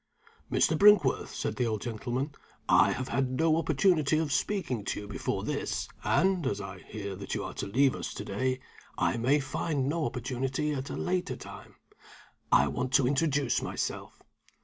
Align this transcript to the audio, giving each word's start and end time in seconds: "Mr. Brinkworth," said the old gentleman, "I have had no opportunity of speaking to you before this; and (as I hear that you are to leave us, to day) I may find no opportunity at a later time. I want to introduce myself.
"Mr. 0.51 0.75
Brinkworth," 0.75 1.31
said 1.35 1.57
the 1.57 1.67
old 1.67 1.81
gentleman, 1.83 2.31
"I 2.67 2.91
have 2.91 3.09
had 3.09 3.29
no 3.29 3.57
opportunity 3.57 4.17
of 4.17 4.31
speaking 4.31 4.83
to 4.85 5.01
you 5.01 5.07
before 5.07 5.43
this; 5.43 5.87
and 6.03 6.47
(as 6.47 6.59
I 6.59 6.79
hear 6.79 7.15
that 7.15 7.35
you 7.35 7.43
are 7.43 7.53
to 7.53 7.67
leave 7.67 7.93
us, 7.95 8.11
to 8.15 8.25
day) 8.25 8.61
I 8.97 9.17
may 9.17 9.39
find 9.39 9.87
no 9.87 10.05
opportunity 10.05 10.71
at 10.71 10.89
a 10.89 10.95
later 10.97 11.35
time. 11.35 11.75
I 12.51 12.67
want 12.67 12.93
to 12.93 13.05
introduce 13.05 13.61
myself. 13.61 14.23